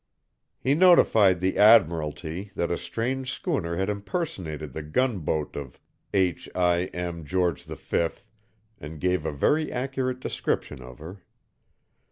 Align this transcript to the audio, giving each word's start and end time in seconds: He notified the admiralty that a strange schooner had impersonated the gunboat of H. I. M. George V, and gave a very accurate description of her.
He 0.59 0.73
notified 0.73 1.39
the 1.41 1.59
admiralty 1.59 2.49
that 2.55 2.71
a 2.71 2.77
strange 2.79 3.31
schooner 3.31 3.75
had 3.75 3.87
impersonated 3.87 4.73
the 4.73 4.81
gunboat 4.81 5.55
of 5.55 5.79
H. 6.11 6.49
I. 6.55 6.85
M. 6.85 7.23
George 7.23 7.61
V, 7.65 8.07
and 8.79 8.99
gave 8.99 9.27
a 9.27 9.31
very 9.31 9.71
accurate 9.71 10.19
description 10.19 10.81
of 10.81 10.97
her. 10.97 11.21